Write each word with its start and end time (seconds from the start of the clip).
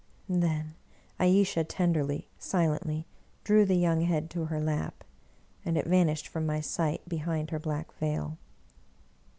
Then 0.27 0.73
Ayesha 1.19 1.63
tenderly, 1.63 2.27
silently, 2.39 3.05
drew 3.43 3.65
the 3.65 3.75
young 3.75 4.01
head 4.01 4.31
to 4.31 4.45
her 4.45 4.59
lap, 4.59 5.03
and 5.63 5.77
it 5.77 5.85
vanished 5.85 6.27
from 6.27 6.47
my 6.47 6.59
sight 6.59 7.07
behind 7.07 7.51
her 7.51 7.59
black 7.59 7.93
veil. 7.93 8.39